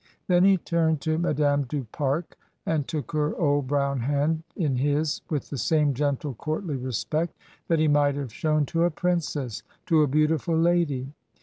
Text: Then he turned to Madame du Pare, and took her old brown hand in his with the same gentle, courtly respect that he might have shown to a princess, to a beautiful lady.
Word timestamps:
Then 0.25 0.43
he 0.45 0.57
turned 0.57 0.99
to 1.01 1.19
Madame 1.19 1.65
du 1.65 1.83
Pare, 1.91 2.25
and 2.65 2.87
took 2.87 3.11
her 3.11 3.35
old 3.37 3.67
brown 3.67 3.99
hand 3.99 4.41
in 4.55 4.77
his 4.77 5.21
with 5.29 5.51
the 5.51 5.59
same 5.59 5.93
gentle, 5.93 6.33
courtly 6.33 6.75
respect 6.75 7.37
that 7.67 7.77
he 7.77 7.87
might 7.87 8.15
have 8.15 8.33
shown 8.33 8.65
to 8.65 8.83
a 8.85 8.89
princess, 8.89 9.61
to 9.85 10.01
a 10.01 10.07
beautiful 10.07 10.57
lady. 10.57 11.13